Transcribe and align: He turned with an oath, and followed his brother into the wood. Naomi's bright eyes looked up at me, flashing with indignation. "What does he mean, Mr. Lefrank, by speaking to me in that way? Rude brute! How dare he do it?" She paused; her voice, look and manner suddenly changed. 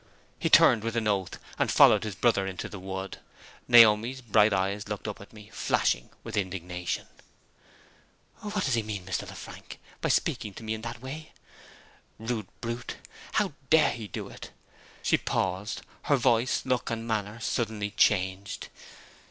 He 0.39 0.49
turned 0.49 0.83
with 0.83 0.95
an 0.95 1.07
oath, 1.07 1.37
and 1.59 1.71
followed 1.71 2.03
his 2.03 2.15
brother 2.15 2.47
into 2.47 2.67
the 2.67 2.79
wood. 2.79 3.19
Naomi's 3.67 4.19
bright 4.19 4.51
eyes 4.51 4.87
looked 4.89 5.07
up 5.07 5.21
at 5.21 5.31
me, 5.31 5.51
flashing 5.53 6.09
with 6.23 6.35
indignation. 6.35 7.05
"What 8.39 8.63
does 8.65 8.73
he 8.73 8.81
mean, 8.81 9.05
Mr. 9.05 9.29
Lefrank, 9.29 9.79
by 10.01 10.09
speaking 10.09 10.55
to 10.55 10.63
me 10.63 10.73
in 10.73 10.81
that 10.81 11.03
way? 11.03 11.33
Rude 12.17 12.47
brute! 12.61 12.95
How 13.33 13.53
dare 13.69 13.91
he 13.91 14.07
do 14.07 14.27
it?" 14.27 14.49
She 15.03 15.19
paused; 15.19 15.83
her 16.05 16.17
voice, 16.17 16.65
look 16.65 16.89
and 16.89 17.07
manner 17.07 17.39
suddenly 17.39 17.91
changed. 17.91 18.69